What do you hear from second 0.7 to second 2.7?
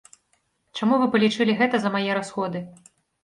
Чаму вы палічылі гэта за мае расходы?